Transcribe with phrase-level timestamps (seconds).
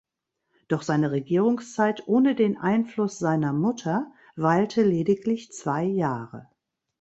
[0.67, 6.49] Doch seine Regierungszeit ohne den Einfluss seiner Mutter, weilte lediglich zwei Jahre.